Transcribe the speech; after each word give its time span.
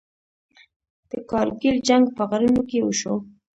د 1.09 1.11
کارګیل 1.29 1.77
جنګ 1.87 2.05
په 2.15 2.23
غرونو 2.29 2.61
کې 2.69 2.79
وشو. 2.83 3.15